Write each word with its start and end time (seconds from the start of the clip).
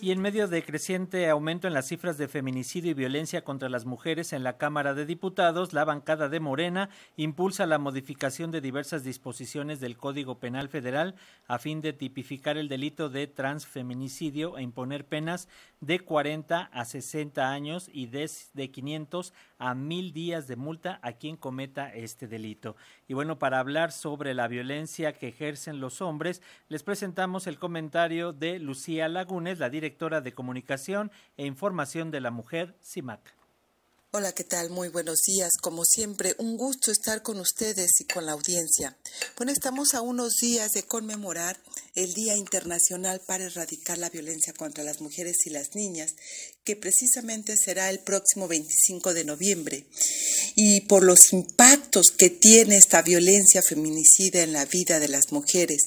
Y 0.00 0.12
en 0.12 0.20
medio 0.20 0.46
de 0.46 0.62
creciente 0.62 1.28
aumento 1.28 1.66
en 1.66 1.74
las 1.74 1.88
cifras 1.88 2.18
de 2.18 2.28
feminicidio 2.28 2.92
y 2.92 2.94
violencia 2.94 3.42
contra 3.42 3.68
las 3.68 3.84
mujeres 3.84 4.32
en 4.32 4.44
la 4.44 4.56
Cámara 4.56 4.94
de 4.94 5.04
Diputados, 5.04 5.72
la 5.72 5.84
bancada 5.84 6.28
de 6.28 6.38
Morena 6.38 6.88
impulsa 7.16 7.66
la 7.66 7.78
modificación 7.78 8.52
de 8.52 8.60
diversas 8.60 9.02
disposiciones 9.02 9.80
del 9.80 9.96
Código 9.96 10.38
Penal 10.38 10.68
Federal 10.68 11.16
a 11.48 11.58
fin 11.58 11.80
de 11.80 11.92
tipificar 11.92 12.56
el 12.58 12.68
delito 12.68 13.08
de 13.08 13.26
transfeminicidio 13.26 14.56
e 14.56 14.62
imponer 14.62 15.04
penas 15.04 15.48
de 15.80 15.98
40 15.98 16.70
a 16.72 16.84
60 16.84 17.50
años 17.50 17.90
y 17.92 18.06
de, 18.06 18.30
de 18.54 18.70
500 18.70 19.32
a 19.58 19.74
1000 19.74 20.12
días 20.12 20.46
de 20.46 20.54
multa 20.54 21.00
a 21.02 21.14
quien 21.14 21.36
cometa 21.36 21.92
este 21.92 22.28
delito. 22.28 22.76
Y 23.08 23.14
bueno, 23.14 23.40
para 23.40 23.58
hablar 23.58 23.90
sobre 23.90 24.32
la 24.34 24.46
violencia 24.46 25.12
que 25.12 25.28
ejercen 25.28 25.80
los 25.80 26.00
hombres, 26.00 26.40
les 26.68 26.84
presentamos 26.84 27.48
el 27.48 27.58
comentario 27.58 28.32
de 28.32 28.60
Lucía 28.60 29.08
Lagunes, 29.08 29.58
la 29.58 29.70
directora 29.70 29.87
directora 29.88 30.20
de 30.20 30.34
Comunicación 30.34 31.10
e 31.38 31.46
Información 31.46 32.10
de 32.10 32.20
la 32.20 32.30
Mujer, 32.30 32.76
CIMAC. 32.84 33.38
Hola, 34.10 34.32
¿qué 34.32 34.44
tal? 34.44 34.70
Muy 34.70 34.88
buenos 34.88 35.18
días. 35.26 35.50
Como 35.62 35.84
siempre, 35.84 36.34
un 36.38 36.56
gusto 36.56 36.90
estar 36.90 37.22
con 37.22 37.40
ustedes 37.40 37.90
y 38.00 38.04
con 38.04 38.26
la 38.26 38.32
audiencia. 38.32 38.96
Bueno, 39.36 39.52
estamos 39.52 39.94
a 39.94 40.00
unos 40.02 40.34
días 40.40 40.72
de 40.72 40.82
conmemorar 40.82 41.58
el 41.94 42.12
Día 42.14 42.36
Internacional 42.36 43.20
para 43.26 43.44
Erradicar 43.44 43.98
la 43.98 44.10
Violencia 44.10 44.52
contra 44.52 44.84
las 44.84 45.00
Mujeres 45.00 45.36
y 45.46 45.50
las 45.50 45.74
Niñas, 45.74 46.14
que 46.64 46.76
precisamente 46.76 47.56
será 47.56 47.90
el 47.90 48.00
próximo 48.00 48.48
25 48.48 49.14
de 49.14 49.24
noviembre. 49.24 49.86
Y 50.60 50.80
por 50.80 51.04
los 51.04 51.32
impactos 51.32 52.06
que 52.18 52.30
tiene 52.30 52.78
esta 52.78 53.00
violencia 53.02 53.62
feminicida 53.62 54.42
en 54.42 54.52
la 54.52 54.64
vida 54.64 54.98
de 54.98 55.06
las 55.06 55.30
mujeres 55.30 55.78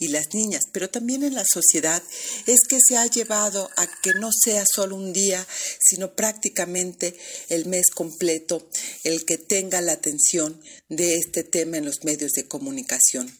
y 0.00 0.08
las 0.08 0.34
niñas, 0.34 0.64
pero 0.72 0.90
también 0.90 1.22
en 1.22 1.36
la 1.36 1.44
sociedad, 1.48 2.02
es 2.48 2.58
que 2.68 2.78
se 2.84 2.96
ha 2.96 3.06
llevado 3.06 3.70
a 3.76 3.86
que 3.86 4.14
no 4.14 4.30
sea 4.32 4.64
solo 4.66 4.96
un 4.96 5.12
día, 5.12 5.46
sino 5.78 6.16
prácticamente 6.16 7.16
el 7.50 7.66
mes 7.66 7.86
completo 7.94 8.68
el 9.04 9.24
que 9.24 9.38
tenga 9.38 9.80
la 9.80 9.92
atención 9.92 10.60
de 10.88 11.14
este 11.18 11.44
tema 11.44 11.76
en 11.76 11.84
los 11.84 12.02
medios 12.02 12.32
de 12.32 12.48
comunicación. 12.48 13.32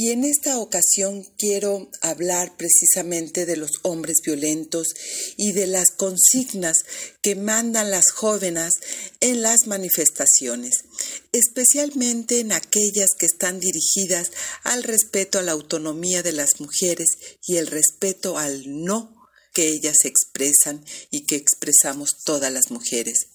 Y 0.00 0.12
en 0.12 0.22
esta 0.22 0.60
ocasión 0.60 1.26
quiero 1.36 1.90
hablar 2.02 2.56
precisamente 2.56 3.46
de 3.46 3.56
los 3.56 3.72
hombres 3.82 4.18
violentos 4.24 4.86
y 5.36 5.50
de 5.50 5.66
las 5.66 5.86
consignas 5.90 6.76
que 7.20 7.34
mandan 7.34 7.90
las 7.90 8.12
jóvenes 8.12 8.70
en 9.18 9.42
las 9.42 9.66
manifestaciones, 9.66 10.84
especialmente 11.32 12.38
en 12.38 12.52
aquellas 12.52 13.08
que 13.18 13.26
están 13.26 13.58
dirigidas 13.58 14.30
al 14.62 14.84
respeto 14.84 15.40
a 15.40 15.42
la 15.42 15.50
autonomía 15.50 16.22
de 16.22 16.30
las 16.30 16.60
mujeres 16.60 17.08
y 17.44 17.56
el 17.56 17.66
respeto 17.66 18.38
al 18.38 18.62
no 18.84 19.16
que 19.52 19.66
ellas 19.66 19.96
expresan 20.04 20.84
y 21.10 21.26
que 21.26 21.34
expresamos 21.34 22.10
todas 22.24 22.52
las 22.52 22.70
mujeres. 22.70 23.26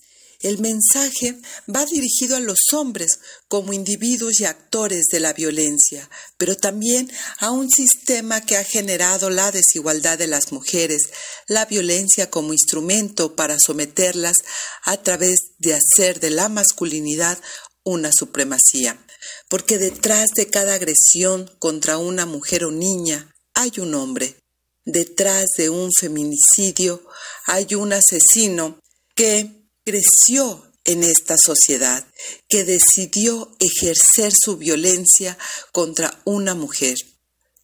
El 0.43 0.59
mensaje 0.59 1.37
va 1.73 1.85
dirigido 1.85 2.35
a 2.35 2.41
los 2.41 2.59
hombres 2.73 3.19
como 3.47 3.71
individuos 3.71 4.41
y 4.41 4.45
actores 4.45 5.05
de 5.09 5.21
la 5.21 5.31
violencia, 5.31 6.09
pero 6.37 6.57
también 6.57 7.09
a 7.39 7.51
un 7.51 7.69
sistema 7.69 8.41
que 8.41 8.57
ha 8.57 8.65
generado 8.65 9.29
la 9.29 9.53
desigualdad 9.53 10.17
de 10.17 10.27
las 10.27 10.51
mujeres, 10.51 11.03
la 11.47 11.65
violencia 11.65 12.29
como 12.29 12.51
instrumento 12.51 13.37
para 13.37 13.55
someterlas 13.57 14.35
a 14.83 14.97
través 14.97 15.37
de 15.59 15.75
hacer 15.75 16.19
de 16.19 16.29
la 16.29 16.49
masculinidad 16.49 17.39
una 17.85 18.11
supremacía. 18.11 19.01
Porque 19.49 19.77
detrás 19.77 20.27
de 20.35 20.49
cada 20.49 20.73
agresión 20.73 21.49
contra 21.59 21.97
una 21.97 22.25
mujer 22.25 22.65
o 22.65 22.71
niña 22.71 23.33
hay 23.53 23.71
un 23.77 23.95
hombre. 23.95 24.35
Detrás 24.83 25.45
de 25.57 25.69
un 25.69 25.89
feminicidio 25.97 27.01
hay 27.45 27.75
un 27.75 27.93
asesino 27.93 28.81
que 29.15 29.62
creció 29.85 30.71
en 30.85 31.03
esta 31.03 31.35
sociedad 31.37 32.05
que 32.49 32.63
decidió 32.63 33.55
ejercer 33.59 34.33
su 34.37 34.57
violencia 34.57 35.37
contra 35.71 36.21
una 36.25 36.55
mujer. 36.55 36.97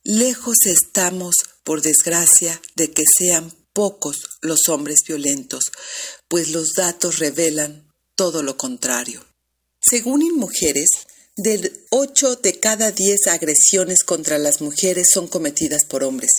Lejos 0.04 0.58
estamos, 0.66 1.36
por 1.64 1.82
desgracia, 1.82 2.62
de 2.76 2.92
que 2.92 3.04
sean 3.18 3.54
pocos 3.74 4.18
los 4.42 4.68
hombres 4.70 5.00
violentos, 5.08 5.66
pues 6.28 6.50
los 6.50 6.70
datos 6.76 7.20
revelan 7.20 7.94
todo 8.16 8.44
lo 8.44 8.58
contrario. 8.58 9.26
Según 9.82 10.22
InMujeres, 10.22 10.90
de 11.36 11.86
8 11.92 12.38
de 12.38 12.60
cada 12.60 12.92
10 12.92 13.28
agresiones 13.28 14.04
contra 14.04 14.38
las 14.38 14.60
mujeres 14.60 15.08
son 15.14 15.28
cometidas 15.28 15.86
por 15.88 16.04
hombres. 16.04 16.32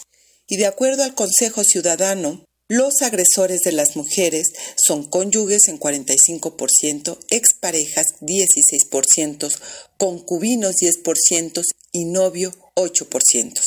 Y 0.46 0.56
de 0.56 0.66
acuerdo 0.66 1.04
al 1.04 1.14
Consejo 1.14 1.64
Ciudadano, 1.64 2.44
los 2.70 3.02
agresores 3.02 3.62
de 3.64 3.72
las 3.72 3.96
mujeres 3.96 4.52
son 4.76 5.02
cónyuges 5.02 5.66
en 5.66 5.80
45%, 5.80 7.18
exparejas 7.28 8.06
16%, 8.20 9.52
concubinos 9.98 10.76
10% 10.76 11.64
y 11.90 12.04
novio 12.04 12.54
8%. 12.76 13.60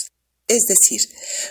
Es 0.47 0.63
decir, 0.69 1.01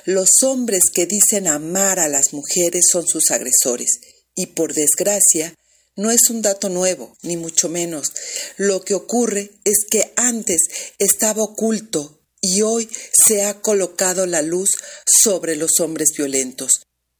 los 0.06 0.30
hombres 0.42 0.84
que 0.94 1.04
dicen 1.04 1.46
amar 1.46 2.00
a 2.00 2.08
las 2.08 2.32
mujeres 2.32 2.86
son 2.90 3.06
sus 3.06 3.30
agresores 3.30 4.00
y 4.34 4.46
por 4.46 4.72
desgracia 4.72 5.54
no 5.94 6.10
es 6.10 6.30
un 6.30 6.40
dato 6.40 6.70
nuevo, 6.70 7.14
ni 7.20 7.36
mucho 7.36 7.68
menos. 7.68 8.12
Lo 8.56 8.80
que 8.80 8.94
ocurre 8.94 9.50
es 9.64 9.84
que 9.90 10.10
antes 10.16 10.62
estaba 10.98 11.42
oculto 11.42 12.18
y 12.40 12.62
hoy 12.62 12.88
se 13.12 13.44
ha 13.44 13.60
colocado 13.60 14.24
la 14.24 14.40
luz 14.40 14.70
sobre 15.04 15.54
los 15.54 15.80
hombres 15.80 16.12
violentos. 16.16 16.70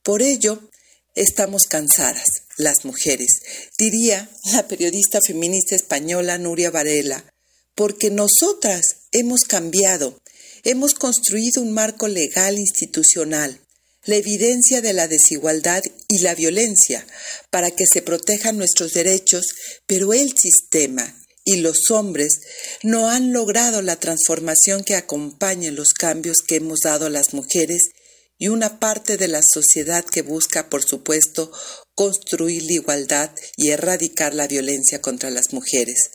Por 0.02 0.20
ello, 0.20 0.58
estamos 1.14 1.62
cansadas, 1.68 2.26
las 2.56 2.84
mujeres, 2.84 3.40
diría 3.78 4.28
la 4.52 4.66
periodista 4.66 5.20
feminista 5.24 5.76
española 5.76 6.38
Nuria 6.38 6.72
Varela, 6.72 7.24
porque 7.76 8.10
nosotras 8.10 8.82
hemos 9.12 9.42
cambiado, 9.42 10.20
hemos 10.64 10.94
construido 10.94 11.62
un 11.62 11.72
marco 11.72 12.08
legal 12.08 12.58
institucional, 12.58 13.60
la 14.04 14.16
evidencia 14.16 14.80
de 14.80 14.92
la 14.92 15.06
desigualdad 15.06 15.82
y 16.08 16.18
la 16.18 16.34
violencia 16.34 17.06
para 17.50 17.70
que 17.70 17.84
se 17.86 18.02
protejan 18.02 18.58
nuestros 18.58 18.94
derechos, 18.94 19.46
pero 19.86 20.12
el 20.12 20.34
sistema 20.36 21.16
y 21.44 21.58
los 21.58 21.90
hombres 21.90 22.40
no 22.82 23.08
han 23.08 23.32
logrado 23.32 23.82
la 23.82 24.00
transformación 24.00 24.82
que 24.82 24.96
acompañe 24.96 25.70
los 25.70 25.88
cambios 25.88 26.38
que 26.44 26.56
hemos 26.56 26.80
dado 26.80 27.06
a 27.06 27.10
las 27.10 27.34
mujeres 27.34 27.82
y 28.38 28.48
una 28.48 28.80
parte 28.80 29.16
de 29.16 29.28
la 29.28 29.40
sociedad 29.42 30.04
que 30.04 30.22
busca, 30.22 30.68
por 30.68 30.82
supuesto, 30.82 31.52
construir 31.94 32.62
la 32.64 32.72
igualdad 32.72 33.30
y 33.56 33.70
erradicar 33.70 34.34
la 34.34 34.48
violencia 34.48 35.00
contra 35.00 35.30
las 35.30 35.52
mujeres. 35.52 36.10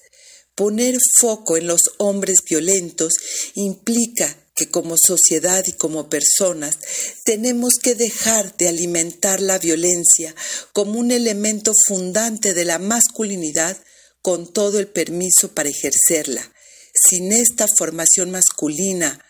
Poner 0.55 0.97
foco 1.19 1.55
en 1.55 1.67
los 1.67 1.81
hombres 1.97 2.39
violentos 2.49 3.13
implica 3.53 4.35
que 4.57 4.69
como 4.69 4.95
sociedad 4.97 5.63
y 5.67 5.73
como 5.73 6.09
personas 6.09 6.79
tenemos 7.23 7.75
que 7.81 7.93
dejar 7.93 8.57
de 8.57 8.67
alimentar 8.67 9.39
la 9.39 9.59
violencia 9.59 10.35
como 10.73 10.99
un 10.99 11.11
elemento 11.11 11.73
fundante 11.87 12.55
de 12.55 12.65
la 12.65 12.79
masculinidad 12.79 13.77
con 14.23 14.51
todo 14.51 14.79
el 14.79 14.87
permiso 14.87 15.53
para 15.53 15.69
ejercerla. 15.69 16.51
Sin 16.93 17.31
esta 17.31 17.67
formación 17.77 18.31
masculina, 18.31 19.23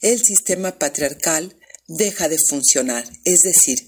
el 0.00 0.22
sistema 0.22 0.78
patriarcal 0.78 1.57
deja 1.88 2.28
de 2.28 2.36
funcionar. 2.48 3.04
Es 3.24 3.40
decir, 3.40 3.78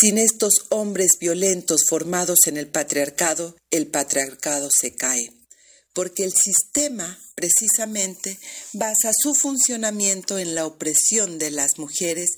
sin 0.00 0.18
estos 0.18 0.66
hombres 0.68 1.12
violentos 1.18 1.80
formados 1.88 2.40
en 2.46 2.58
el 2.58 2.68
patriarcado, 2.68 3.56
el 3.70 3.88
patriarcado 3.88 4.68
se 4.70 4.94
cae. 4.94 5.32
Porque 5.92 6.24
el 6.24 6.32
sistema 6.32 7.18
precisamente 7.34 8.38
basa 8.74 9.10
su 9.18 9.34
funcionamiento 9.34 10.38
en 10.38 10.54
la 10.54 10.66
opresión 10.66 11.38
de 11.38 11.50
las 11.50 11.78
mujeres 11.78 12.28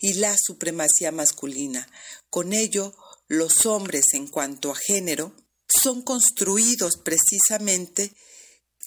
y 0.00 0.14
la 0.14 0.36
supremacía 0.38 1.12
masculina. 1.12 1.88
Con 2.28 2.52
ello, 2.52 2.94
los 3.28 3.64
hombres 3.64 4.04
en 4.12 4.28
cuanto 4.28 4.70
a 4.70 4.76
género 4.76 5.34
son 5.82 6.02
construidos 6.02 6.92
precisamente 7.02 8.12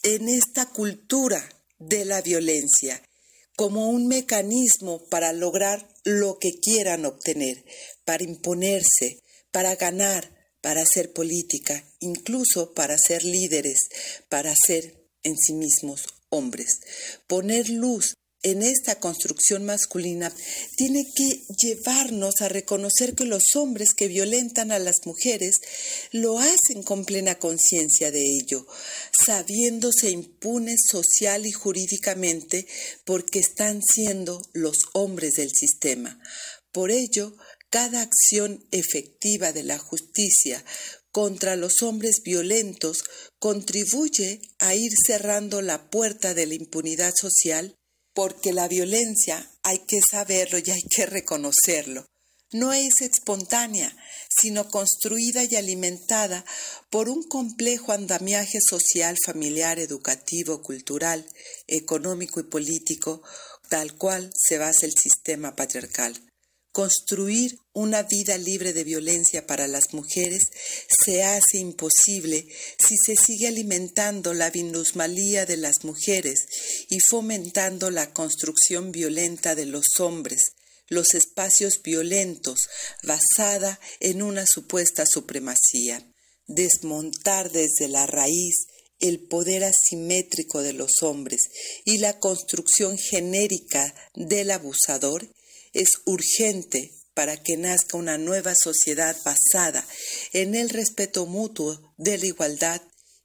en 0.03 0.29
esta 0.29 0.67
cultura 0.67 1.49
de 1.79 2.05
la 2.05 2.21
violencia 2.21 3.01
como 3.59 3.89
un 3.89 4.07
mecanismo 4.07 5.03
para 5.09 5.33
lograr 5.33 5.85
lo 6.05 6.39
que 6.39 6.61
quieran 6.61 7.05
obtener, 7.05 7.65
para 8.05 8.23
imponerse, 8.23 9.19
para 9.51 9.75
ganar, 9.75 10.33
para 10.61 10.83
hacer 10.83 11.11
política, 11.11 11.83
incluso 11.99 12.73
para 12.73 12.97
ser 12.97 13.25
líderes, 13.25 13.89
para 14.29 14.55
ser 14.65 15.05
en 15.23 15.35
sí 15.35 15.51
mismos 15.55 16.05
hombres. 16.29 16.79
Poner 17.27 17.67
luz 17.69 18.13
en 18.41 18.61
esta 18.61 18.99
construcción 18.99 19.65
masculina 19.65 20.33
tiene 20.77 21.03
que 21.13 21.43
llevarnos 21.57 22.41
a 22.41 22.47
reconocer 22.47 23.13
que 23.15 23.25
los 23.25 23.43
hombres 23.55 23.89
que 23.95 24.07
violentan 24.07 24.71
a 24.71 24.79
las 24.79 24.95
mujeres 25.05 25.55
lo 26.11 26.39
hacen 26.39 26.83
con 26.83 27.03
plena 27.03 27.37
conciencia 27.37 28.11
de 28.11 28.23
ello, 28.23 28.65
sabiéndose 29.25 30.11
impunes 30.11 30.81
social 30.89 31.45
y 31.45 31.51
jurídicamente 31.51 32.65
porque 33.03 33.39
están 33.39 33.81
siendo 33.83 34.41
los 34.53 34.77
hombres 34.93 35.33
del 35.33 35.51
sistema. 35.51 36.19
Por 36.71 36.91
ello, 36.91 37.35
cada 37.69 38.01
acción 38.01 38.65
efectiva 38.71 39.51
de 39.51 39.63
la 39.63 39.77
justicia 39.77 40.63
contra 41.11 41.55
los 41.55 41.81
hombres 41.81 42.21
violentos 42.23 43.03
contribuye 43.39 44.41
a 44.59 44.75
ir 44.75 44.91
cerrando 45.05 45.61
la 45.61 45.89
puerta 45.89 46.33
de 46.33 46.45
la 46.45 46.53
impunidad 46.53 47.13
social 47.19 47.78
porque 48.13 48.53
la 48.53 48.67
violencia 48.67 49.49
hay 49.63 49.79
que 49.87 49.99
saberlo 50.09 50.59
y 50.59 50.71
hay 50.71 50.81
que 50.89 51.05
reconocerlo. 51.05 52.05
No 52.51 52.73
es 52.73 52.93
espontánea, 53.01 53.95
sino 54.27 54.69
construida 54.69 55.43
y 55.43 55.55
alimentada 55.55 56.43
por 56.89 57.07
un 57.07 57.21
complejo 57.23 57.91
andamiaje 57.91 58.57
social, 58.67 59.15
familiar, 59.23 59.77
educativo, 59.77 60.63
cultural, 60.63 61.27
económico 61.67 62.39
y 62.39 62.43
político, 62.43 63.21
tal 63.69 63.95
cual 63.97 64.31
se 64.35 64.57
basa 64.57 64.87
el 64.87 64.93
sistema 64.93 65.55
patriarcal. 65.55 66.28
Construir 66.71 67.57
una 67.73 68.03
vida 68.03 68.37
libre 68.37 68.73
de 68.73 68.83
violencia 68.83 69.47
para 69.47 69.67
las 69.67 69.93
mujeres 69.93 70.43
se 71.03 71.23
hace 71.23 71.57
imposible 71.57 72.45
si 72.77 72.95
se 73.03 73.15
sigue 73.15 73.47
alimentando 73.47 74.35
la 74.35 74.51
minusmalía 74.51 75.47
de 75.47 75.57
las 75.57 75.83
mujeres 75.83 76.45
y 76.89 76.99
fomentando 77.09 77.89
la 77.89 78.13
construcción 78.13 78.91
violenta 78.91 79.55
de 79.55 79.65
los 79.65 79.85
hombres, 79.99 80.41
los 80.87 81.15
espacios 81.15 81.81
violentos 81.83 82.59
basada 83.01 83.79
en 83.99 84.21
una 84.21 84.45
supuesta 84.45 85.05
supremacía. 85.07 86.05
Desmontar 86.45 87.51
desde 87.51 87.87
la 87.87 88.05
raíz 88.05 88.55
el 88.99 89.19
poder 89.27 89.63
asimétrico 89.63 90.61
de 90.61 90.73
los 90.73 90.91
hombres 91.01 91.41
y 91.85 91.97
la 91.97 92.19
construcción 92.19 92.97
genérica 92.97 93.95
del 94.13 94.51
abusador 94.51 95.27
es 95.73 95.89
urgente 96.05 96.91
para 97.13 97.41
que 97.41 97.57
nazca 97.57 97.97
una 97.97 98.17
nueva 98.17 98.53
sociedad 98.55 99.15
basada 99.25 99.85
en 100.33 100.55
el 100.55 100.69
respeto 100.69 101.25
mutuo 101.25 101.93
de 101.97 102.17
la 102.17 102.25
igualdad 102.25 102.81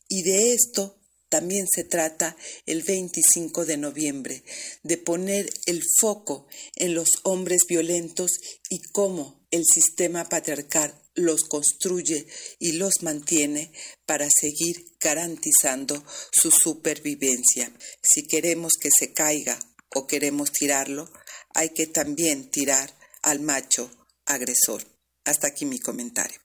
y 0.08 0.22
de 0.22 0.52
esto 0.52 0.98
también 1.28 1.66
se 1.68 1.82
trata 1.82 2.36
el 2.64 2.82
25 2.82 3.64
de 3.64 3.76
noviembre, 3.76 4.44
de 4.84 4.98
poner 4.98 5.52
el 5.66 5.82
foco 6.00 6.46
en 6.76 6.94
los 6.94 7.08
hombres 7.24 7.62
violentos 7.68 8.30
y 8.68 8.80
cómo 8.92 9.44
el 9.50 9.64
sistema 9.64 10.28
patriarcal 10.28 10.94
los 11.14 11.42
construye 11.42 12.26
y 12.60 12.72
los 12.72 13.02
mantiene 13.02 13.72
para 14.06 14.28
seguir 14.30 14.96
garantizando 15.00 16.04
su 16.32 16.50
supervivencia. 16.50 17.72
Si 18.02 18.26
queremos 18.26 18.72
que 18.80 18.90
se 18.96 19.12
caiga 19.12 19.58
o 19.94 20.06
queremos 20.06 20.52
tirarlo, 20.52 21.10
hay 21.54 21.70
que 21.70 21.86
también 21.86 22.50
tirar 22.50 22.90
al 23.22 23.40
macho 23.40 23.90
agresor. 24.26 24.82
Hasta 25.24 25.46
aquí 25.46 25.64
mi 25.64 25.78
comentario. 25.78 26.38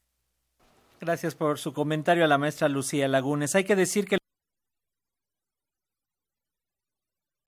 Gracias 1.02 1.34
por 1.34 1.60
su 1.60 1.74
comentario 1.74 2.24
a 2.24 2.28
la 2.28 2.38
maestra 2.38 2.70
Lucía 2.70 3.08
Lagunes. 3.08 3.56
Hay 3.56 3.64
que 3.64 3.76
decir 3.76 4.06
que 4.06 4.19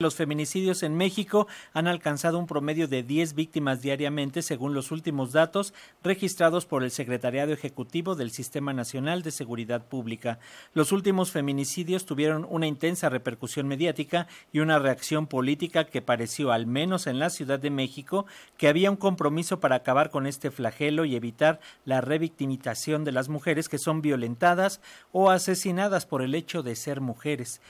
Los 0.02 0.16
feminicidios 0.16 0.82
en 0.82 0.96
México 0.96 1.46
han 1.72 1.86
alcanzado 1.86 2.36
un 2.36 2.48
promedio 2.48 2.88
de 2.88 3.04
10 3.04 3.34
víctimas 3.34 3.82
diariamente, 3.82 4.42
según 4.42 4.74
los 4.74 4.90
últimos 4.90 5.30
datos 5.30 5.74
registrados 6.02 6.66
por 6.66 6.82
el 6.82 6.90
Secretariado 6.90 7.52
Ejecutivo 7.52 8.16
del 8.16 8.32
Sistema 8.32 8.72
Nacional 8.72 9.22
de 9.22 9.30
Seguridad 9.30 9.86
Pública. 9.86 10.40
Los 10.74 10.90
últimos 10.90 11.30
feminicidios 11.30 12.04
tuvieron 12.04 12.44
una 12.50 12.66
intensa 12.66 13.10
repercusión 13.10 13.68
mediática 13.68 14.26
y 14.52 14.58
una 14.58 14.80
reacción 14.80 15.28
política 15.28 15.84
que 15.84 16.02
pareció, 16.02 16.50
al 16.50 16.66
menos 16.66 17.06
en 17.06 17.20
la 17.20 17.30
Ciudad 17.30 17.60
de 17.60 17.70
México, 17.70 18.26
que 18.56 18.66
había 18.66 18.90
un 18.90 18.96
compromiso 18.96 19.60
para 19.60 19.76
acabar 19.76 20.10
con 20.10 20.26
este 20.26 20.50
flagelo 20.50 21.04
y 21.04 21.14
evitar 21.14 21.60
la 21.84 22.00
revictimización 22.00 23.04
de 23.04 23.12
las 23.12 23.28
mujeres 23.28 23.68
que 23.68 23.78
son 23.78 24.02
violentadas 24.02 24.80
o 25.12 25.30
asesinadas 25.30 26.06
por 26.06 26.22
el 26.22 26.34
hecho 26.34 26.64
de 26.64 26.74
ser 26.74 27.00
mujeres. 27.00 27.60